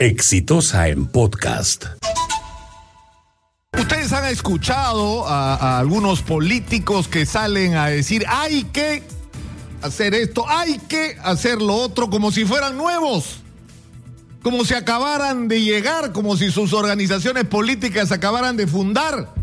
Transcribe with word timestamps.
Exitosa 0.00 0.88
en 0.88 1.04
podcast. 1.04 1.84
Ustedes 3.78 4.10
han 4.14 4.24
escuchado 4.24 5.28
a, 5.28 5.78
algunos 5.78 6.22
políticos 6.22 7.06
que 7.06 7.26
salen 7.26 7.74
a 7.74 7.88
decir 7.88 8.24
hay 8.26 8.64
que 8.64 9.02
hacer 9.82 10.14
esto, 10.14 10.48
hay 10.48 10.78
que 10.78 11.18
hacer 11.22 11.60
lo 11.60 11.74
otro, 11.74 12.08
como 12.08 12.32
si 12.32 12.46
fueran 12.46 12.78
nuevos, 12.78 13.40
como 14.42 14.64
si 14.64 14.72
acabaran 14.72 15.48
de 15.48 15.60
llegar, 15.60 16.12
como 16.12 16.34
si 16.38 16.50
sus 16.50 16.72
organizaciones 16.72 17.44
políticas 17.44 18.10
acabaran 18.10 18.56
de 18.56 18.66
fundar. 18.66 19.34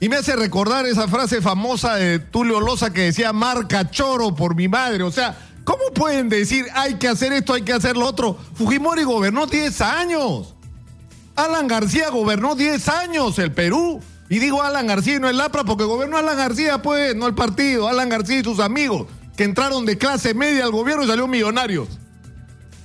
Y 0.00 0.08
me 0.08 0.16
hace 0.16 0.34
recordar 0.34 0.84
esa 0.84 1.06
frase 1.06 1.40
famosa 1.40 1.94
de 1.94 2.18
Tulio 2.18 2.58
Loza 2.58 2.92
que 2.92 3.02
decía 3.02 3.32
marca 3.32 3.88
choro 3.88 4.34
por 4.34 4.56
mi 4.56 4.66
madre. 4.66 5.04
O 5.04 5.12
sea, 5.12 5.51
¿cómo 5.64 5.82
pueden 5.94 6.28
decir 6.28 6.66
hay 6.74 6.94
que 6.94 7.08
hacer 7.08 7.32
esto, 7.32 7.54
hay 7.54 7.62
que 7.62 7.72
hacer 7.72 7.96
lo 7.96 8.06
otro? 8.06 8.36
Fujimori 8.54 9.04
gobernó 9.04 9.46
10 9.46 9.80
años. 9.80 10.54
Alan 11.34 11.66
García 11.66 12.10
gobernó 12.10 12.54
10 12.54 12.88
años 12.88 13.38
el 13.38 13.52
Perú. 13.52 14.00
Y 14.28 14.38
digo 14.38 14.62
Alan 14.62 14.86
García 14.86 15.16
y 15.16 15.20
no 15.20 15.28
el 15.28 15.40
APRA 15.40 15.64
porque 15.64 15.84
gobernó 15.84 16.16
Alan 16.16 16.36
García, 16.36 16.80
pues, 16.80 17.14
no 17.14 17.26
el 17.26 17.34
partido. 17.34 17.88
Alan 17.88 18.08
García 18.08 18.38
y 18.38 18.44
sus 18.44 18.60
amigos 18.60 19.06
que 19.36 19.44
entraron 19.44 19.84
de 19.86 19.98
clase 19.98 20.34
media 20.34 20.64
al 20.64 20.70
gobierno 20.70 21.04
y 21.04 21.06
salió 21.06 21.26
millonarios. 21.26 21.88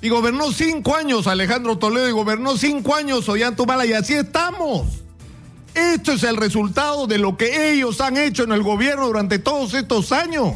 Y 0.01 0.09
gobernó 0.09 0.51
cinco 0.51 0.95
años 0.95 1.27
Alejandro 1.27 1.77
Toledo 1.77 2.07
y 2.07 2.11
gobernó 2.11 2.57
cinco 2.57 2.95
años 2.95 3.27
Ollantumala 3.27 3.85
y 3.85 3.93
así 3.93 4.13
estamos. 4.13 4.87
Esto 5.73 6.13
es 6.13 6.23
el 6.23 6.37
resultado 6.37 7.07
de 7.07 7.17
lo 7.17 7.37
que 7.37 7.71
ellos 7.71 8.01
han 8.01 8.17
hecho 8.17 8.43
en 8.43 8.51
el 8.51 8.63
gobierno 8.63 9.07
durante 9.07 9.39
todos 9.39 9.73
estos 9.73 10.11
años. 10.11 10.53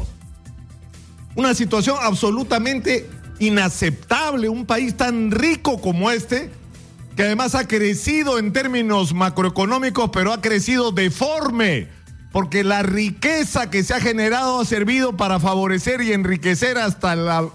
Una 1.34 1.54
situación 1.54 1.96
absolutamente 2.00 3.08
inaceptable, 3.38 4.48
un 4.48 4.66
país 4.66 4.96
tan 4.96 5.30
rico 5.30 5.80
como 5.80 6.10
este, 6.10 6.50
que 7.16 7.24
además 7.24 7.54
ha 7.54 7.66
crecido 7.66 8.38
en 8.38 8.52
términos 8.52 9.14
macroeconómicos, 9.14 10.10
pero 10.12 10.32
ha 10.32 10.40
crecido 10.40 10.92
deforme, 10.92 11.88
porque 12.32 12.64
la 12.64 12.82
riqueza 12.82 13.70
que 13.70 13.82
se 13.82 13.94
ha 13.94 14.00
generado 14.00 14.60
ha 14.60 14.64
servido 14.64 15.16
para 15.16 15.40
favorecer 15.40 16.00
y 16.02 16.12
enriquecer 16.12 16.78
hasta 16.78 17.16
la, 17.16 17.48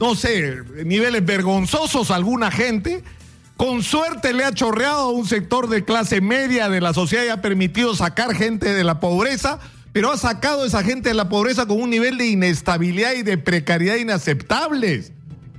no 0.00 0.14
sé, 0.14 0.56
niveles 0.84 1.24
vergonzosos 1.24 2.10
a 2.10 2.16
alguna 2.16 2.50
gente. 2.50 3.04
Con 3.56 3.82
suerte 3.82 4.34
le 4.34 4.44
ha 4.44 4.52
chorreado 4.52 5.00
a 5.00 5.10
un 5.10 5.26
sector 5.26 5.68
de 5.68 5.84
clase 5.84 6.20
media 6.20 6.68
de 6.68 6.80
la 6.80 6.92
sociedad 6.92 7.24
y 7.24 7.28
ha 7.28 7.40
permitido 7.40 7.94
sacar 7.94 8.34
gente 8.34 8.74
de 8.74 8.84
la 8.84 9.00
pobreza, 9.00 9.60
pero 9.96 10.12
ha 10.12 10.18
sacado 10.18 10.62
a 10.62 10.66
esa 10.66 10.82
gente 10.82 11.08
de 11.08 11.14
la 11.14 11.30
pobreza 11.30 11.64
con 11.64 11.80
un 11.80 11.88
nivel 11.88 12.18
de 12.18 12.26
inestabilidad 12.26 13.14
y 13.14 13.22
de 13.22 13.38
precariedad 13.38 13.96
inaceptables. 13.96 15.12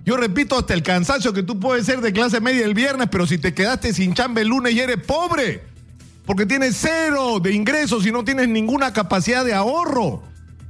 Yo 0.06 0.16
repito 0.16 0.60
hasta 0.60 0.76
el 0.76 0.84
cansancio 0.84 1.34
que 1.34 1.42
tú 1.42 1.60
puedes 1.60 1.88
ser 1.88 2.02
de 2.02 2.14
clase 2.14 2.40
media 2.40 2.64
el 2.64 2.76
viernes, 2.76 3.08
pero 3.12 3.26
si 3.26 3.40
te 3.40 3.56
quedaste 3.56 3.96
sin 3.96 4.14
chamba 4.14 4.42
el 4.42 4.50
lunes 4.50 4.76
y 4.76 4.80
eres 4.80 4.98
pobre, 4.98 5.64
porque 6.24 6.46
tienes 6.46 6.78
cero 6.80 7.40
de 7.40 7.52
ingresos 7.52 8.06
y 8.06 8.12
no 8.12 8.24
tienes 8.24 8.48
ninguna 8.48 8.94
capacidad 8.94 9.44
de 9.44 9.56
ahorro. 9.56 10.22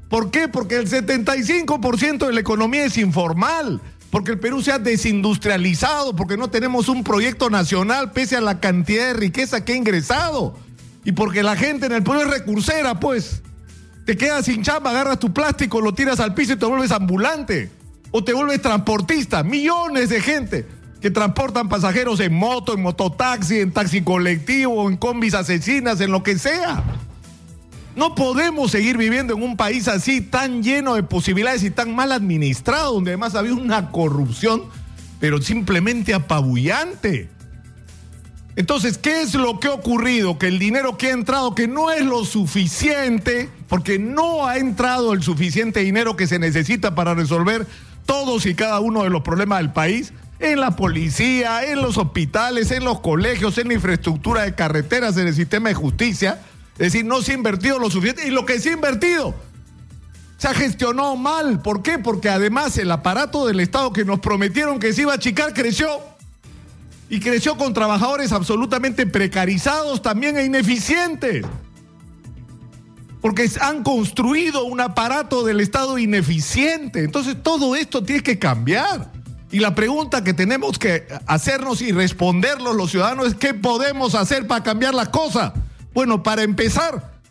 ¿Por 0.07 0.31
qué? 0.31 0.47
Porque 0.47 0.77
el 0.77 0.89
75% 0.89 2.25
de 2.25 2.31
la 2.31 2.39
economía 2.39 2.85
es 2.85 2.97
informal 2.97 3.81
porque 4.11 4.31
el 4.31 4.39
Perú 4.39 4.61
se 4.61 4.71
ha 4.71 4.79
desindustrializado, 4.79 6.15
porque 6.15 6.37
no 6.37 6.49
tenemos 6.49 6.87
un 6.87 7.03
proyecto 7.03 7.49
nacional 7.49 8.13
pese 8.13 8.37
a 8.37 8.41
la 8.41 8.61
cantidad 8.61 9.07
de 9.07 9.13
riqueza 9.13 9.65
que 9.65 9.73
ha 9.73 9.75
ingresado. 9.75 10.57
Y 11.03 11.11
porque 11.11 11.43
la 11.43 11.57
gente 11.57 11.87
en 11.87 11.91
el 11.91 12.03
Perú 12.03 12.21
es 12.21 12.29
recursera, 12.29 12.97
pues. 13.01 13.41
Te 14.07 14.15
quedas 14.15 14.45
sin 14.45 14.63
chamba, 14.63 14.91
agarras 14.91 15.19
tu 15.19 15.33
plástico, 15.33 15.81
lo 15.81 15.93
tiras 15.93 16.21
al 16.21 16.33
piso 16.33 16.53
y 16.53 16.55
te 16.55 16.65
vuelves 16.65 16.91
ambulante. 16.91 17.69
O 18.11 18.23
te 18.23 18.31
vuelves 18.31 18.61
transportista. 18.61 19.43
Millones 19.43 20.07
de 20.07 20.21
gente 20.21 20.65
que 21.01 21.11
transportan 21.11 21.67
pasajeros 21.67 22.21
en 22.21 22.33
moto, 22.33 22.73
en 22.73 22.83
mototaxi, 22.83 23.59
en 23.59 23.73
taxi 23.73 24.01
colectivo, 24.03 24.87
en 24.87 24.95
combis 24.95 25.33
asesinas, 25.33 25.99
en 25.99 26.11
lo 26.11 26.23
que 26.23 26.39
sea. 26.39 26.85
No 27.97 28.15
podemos 28.15 28.71
seguir 28.71 28.95
viviendo 28.95 29.33
en 29.33 29.43
un 29.43 29.57
país 29.57 29.89
así, 29.89 30.21
tan 30.21 30.63
lleno 30.63 30.95
de 30.95 31.03
posibilidades 31.03 31.63
y 31.63 31.69
tan 31.69 31.93
mal 31.93 32.13
administrado, 32.13 32.93
donde 32.93 33.11
además 33.11 33.35
había 33.35 33.55
una 33.55 33.91
corrupción, 33.91 34.63
pero 35.19 35.41
simplemente 35.41 36.13
apabullante. 36.13 37.29
Entonces, 38.57 38.97
¿qué 38.97 39.21
es 39.21 39.35
lo 39.35 39.59
que 39.59 39.67
ha 39.67 39.73
ocurrido? 39.73 40.39
Que 40.39 40.47
el 40.47 40.57
dinero 40.57 40.97
que 40.97 41.07
ha 41.07 41.11
entrado, 41.11 41.53
que 41.53 41.67
no 41.67 41.91
es 41.91 42.03
lo 42.03 42.25
suficiente, 42.25 43.51
porque 43.69 43.99
no 43.99 44.47
ha 44.47 44.57
entrado 44.57 45.13
el 45.13 45.21
suficiente 45.21 45.81
dinero 45.81 46.15
que 46.15 46.25
se 46.25 46.39
necesita 46.39 46.95
para 46.95 47.13
resolver 47.13 47.67
todos 48.07 48.47
y 48.47 48.55
cada 48.55 48.79
uno 48.79 49.03
de 49.03 49.11
los 49.11 49.21
problemas 49.21 49.59
del 49.59 49.71
país, 49.71 50.11
en 50.39 50.59
la 50.59 50.75
policía, 50.75 51.65
en 51.65 51.83
los 51.83 51.99
hospitales, 51.99 52.71
en 52.71 52.83
los 52.83 52.99
colegios, 52.99 53.59
en 53.59 53.67
la 53.67 53.75
infraestructura 53.75 54.41
de 54.41 54.55
carreteras, 54.55 55.17
en 55.17 55.27
el 55.27 55.35
sistema 55.35 55.69
de 55.69 55.75
justicia, 55.75 56.41
es 56.79 56.93
decir, 56.93 57.05
no 57.05 57.21
se 57.21 57.33
ha 57.33 57.35
invertido 57.35 57.77
lo 57.77 57.91
suficiente. 57.91 58.27
Y 58.27 58.31
lo 58.31 58.47
que 58.47 58.59
se 58.59 58.69
ha 58.69 58.73
invertido 58.73 59.35
se 60.39 60.47
ha 60.47 60.55
gestionado 60.55 61.15
mal. 61.15 61.61
¿Por 61.61 61.83
qué? 61.83 61.99
Porque 61.99 62.29
además 62.29 62.75
el 62.79 62.89
aparato 62.89 63.45
del 63.45 63.59
Estado 63.59 63.93
que 63.93 64.03
nos 64.03 64.19
prometieron 64.19 64.79
que 64.79 64.93
se 64.93 65.03
iba 65.03 65.11
a 65.11 65.17
achicar 65.17 65.53
creció. 65.53 66.16
Y 67.09 67.19
creció 67.19 67.57
con 67.57 67.73
trabajadores 67.73 68.31
absolutamente 68.31 69.07
precarizados 69.07 70.01
también 70.01 70.37
e 70.37 70.45
ineficientes. 70.45 71.45
Porque 73.21 73.49
han 73.61 73.83
construido 73.83 74.65
un 74.65 74.81
aparato 74.81 75.43
del 75.43 75.61
Estado 75.61 75.97
ineficiente. 75.97 77.03
Entonces 77.03 77.41
todo 77.41 77.75
esto 77.75 78.03
tiene 78.03 78.23
que 78.23 78.37
cambiar. 78.37 79.11
Y 79.51 79.59
la 79.59 79.73
pregunta 79.73 80.23
que 80.23 80.33
tenemos 80.33 80.77
que 80.77 81.07
hacernos 81.25 81.81
y 81.81 81.91
responderlos 81.91 82.75
los 82.75 82.91
ciudadanos 82.91 83.27
es 83.27 83.35
¿qué 83.35 83.53
podemos 83.53 84.13
hacer 84.13 84.45
para 84.45 84.63
cambiar 84.63 84.93
las 84.93 85.09
cosas? 85.09 85.53
Bueno, 85.93 86.21
para 86.21 86.43
empezar, 86.43 87.21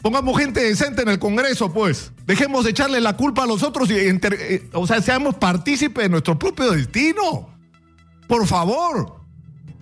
pongamos 0.00 0.38
gente 0.38 0.62
decente 0.62 1.02
en 1.02 1.08
el 1.08 1.18
Congreso, 1.18 1.72
pues. 1.72 2.12
Dejemos 2.26 2.64
de 2.64 2.70
echarle 2.70 3.00
la 3.00 3.16
culpa 3.16 3.42
a 3.42 3.46
los 3.46 3.62
otros 3.64 3.90
y, 3.90 3.94
eh, 3.94 4.70
o 4.72 4.86
sea, 4.86 5.02
seamos 5.02 5.34
partícipes 5.34 6.04
de 6.04 6.08
nuestro 6.08 6.38
propio 6.38 6.70
destino. 6.70 7.48
Por 8.28 8.46
favor. 8.46 9.23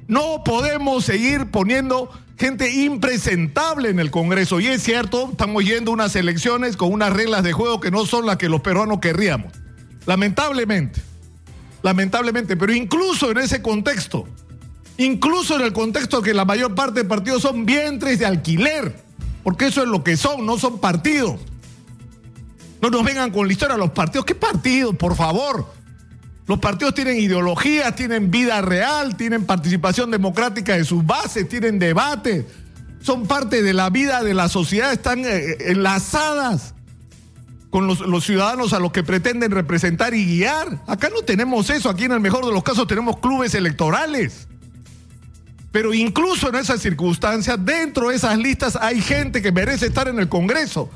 No 0.08 0.42
podemos 0.44 1.04
seguir 1.04 1.50
poniendo 1.50 2.10
gente 2.38 2.70
impresentable 2.72 3.88
en 3.88 4.00
el 4.00 4.10
Congreso. 4.10 4.60
Y 4.60 4.66
es 4.66 4.82
cierto, 4.82 5.28
estamos 5.30 5.64
yendo 5.64 5.92
unas 5.92 6.16
elecciones 6.16 6.76
con 6.76 6.92
unas 6.92 7.12
reglas 7.12 7.44
de 7.44 7.52
juego 7.52 7.80
que 7.80 7.90
no 7.90 8.04
son 8.04 8.26
las 8.26 8.36
que 8.36 8.48
los 8.48 8.60
peruanos 8.62 8.98
querríamos. 8.98 9.52
Lamentablemente. 10.06 11.00
Lamentablemente. 11.82 12.56
Pero 12.56 12.72
incluso 12.72 13.30
en 13.30 13.38
ese 13.38 13.62
contexto, 13.62 14.26
incluso 14.98 15.56
en 15.56 15.62
el 15.62 15.72
contexto 15.72 16.20
que 16.20 16.34
la 16.34 16.44
mayor 16.44 16.74
parte 16.74 17.02
de 17.02 17.08
partidos 17.08 17.42
son 17.42 17.64
vientres 17.64 18.18
de 18.18 18.26
alquiler, 18.26 18.96
porque 19.44 19.66
eso 19.66 19.82
es 19.82 19.88
lo 19.88 20.02
que 20.02 20.16
son, 20.16 20.44
no 20.44 20.58
son 20.58 20.80
partidos. 20.80 21.36
No 22.80 22.90
nos 22.90 23.04
vengan 23.04 23.30
con 23.30 23.46
la 23.46 23.52
historia 23.52 23.76
los 23.76 23.92
partidos. 23.92 24.24
¿Qué 24.24 24.34
partidos, 24.34 24.96
por 24.96 25.14
favor? 25.14 25.72
Los 26.46 26.58
partidos 26.58 26.94
tienen 26.94 27.18
ideologías, 27.18 27.94
tienen 27.94 28.30
vida 28.30 28.60
real, 28.60 29.16
tienen 29.16 29.44
participación 29.44 30.10
democrática 30.10 30.76
de 30.76 30.84
sus 30.84 31.06
bases, 31.06 31.48
tienen 31.48 31.78
debate, 31.78 32.46
son 33.00 33.26
parte 33.26 33.62
de 33.62 33.72
la 33.72 33.90
vida 33.90 34.22
de 34.22 34.34
la 34.34 34.48
sociedad, 34.48 34.92
están 34.92 35.20
eh, 35.20 35.28
eh, 35.28 35.56
enlazadas 35.68 36.74
con 37.70 37.86
los, 37.86 38.00
los, 38.00 38.24
ciudadanos 38.24 38.72
a 38.72 38.80
los 38.80 38.92
que 38.92 39.02
pretenden 39.02 39.52
representar 39.52 40.14
y 40.14 40.26
guiar. 40.26 40.82
Acá 40.86 41.08
no 41.14 41.22
tenemos 41.22 41.70
eso, 41.70 41.88
aquí 41.88 42.04
en 42.04 42.12
el 42.12 42.20
mejor 42.20 42.44
de 42.44 42.52
los 42.52 42.62
casos 42.62 42.86
tenemos 42.86 43.18
clubes 43.18 43.54
electorales. 43.54 44.48
Pero 45.70 45.94
incluso 45.94 46.50
en 46.50 46.56
esas 46.56 46.82
circunstancias, 46.82 47.58
dentro 47.64 48.10
de 48.10 48.16
esas 48.16 48.36
listas 48.36 48.76
hay 48.76 49.00
gente 49.00 49.40
que 49.40 49.52
merece 49.52 49.86
estar 49.86 50.06
en 50.06 50.18
el 50.18 50.28
Congreso. 50.28 50.90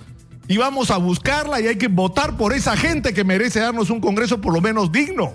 Y 0.48 0.58
vamos 0.58 0.90
a 0.90 0.96
buscarla 0.96 1.60
y 1.60 1.66
hay 1.66 1.76
que 1.76 1.88
votar 1.88 2.36
por 2.36 2.52
esa 2.52 2.76
gente 2.76 3.12
que 3.12 3.24
merece 3.24 3.60
darnos 3.60 3.90
un 3.90 4.00
Congreso 4.00 4.40
por 4.40 4.52
lo 4.52 4.60
menos 4.60 4.92
digno. 4.92 5.34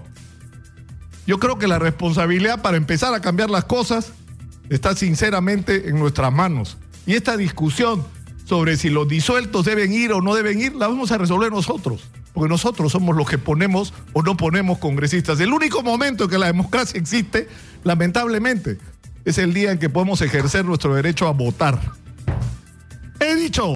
Yo 1.28 1.40
creo 1.40 1.58
que 1.58 1.68
la 1.68 1.80
responsabilidad 1.80 2.62
para 2.62 2.78
empezar 2.78 3.14
a 3.14 3.22
cambiar 3.22 3.50
las 3.50 3.66
cosas 3.66 4.14
está 4.70 4.96
sinceramente 4.96 5.90
en 5.90 6.00
nuestras 6.00 6.32
manos. 6.32 6.78
Y 7.06 7.16
esta 7.16 7.36
discusión 7.36 8.04
sobre 8.46 8.78
si 8.78 8.90
los 8.90 9.08
disueltos 9.08 9.66
deben 9.66 9.94
ir 9.94 10.14
o 10.14 10.22
no 10.22 10.34
deben 10.34 10.60
ir, 10.60 10.76
la 10.76 10.88
vamos 10.88 11.12
a 11.12 11.18
resolver 11.18 11.52
nosotros. 11.52 12.10
Porque 12.34 12.50
nosotros 12.50 12.92
somos 12.92 13.16
los 13.16 13.30
que 13.30 13.38
ponemos 13.38 13.94
o 14.14 14.24
no 14.24 14.38
ponemos 14.38 14.78
congresistas. 14.78 15.40
El 15.42 15.52
único 15.52 15.84
momento 15.84 16.24
en 16.24 16.30
que 16.30 16.38
la 16.38 16.48
democracia 16.48 17.00
existe, 17.00 17.50
lamentablemente, 17.84 18.78
es 19.26 19.38
el 19.38 19.54
día 19.54 19.72
en 19.72 19.78
que 19.78 19.90
podemos 19.90 20.22
ejercer 20.22 20.64
nuestro 20.64 20.96
derecho 20.96 21.28
a 21.28 21.32
votar. 21.32 21.80
He 23.20 23.36
dicho. 23.36 23.76